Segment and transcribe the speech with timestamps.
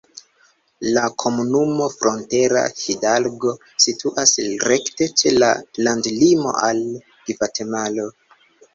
[0.95, 3.55] La komunumo Frontera Hidalgo
[3.87, 4.35] situas
[4.73, 5.53] rekte ĉe la
[5.85, 6.87] landlimo al
[7.33, 8.13] Gvatemalo.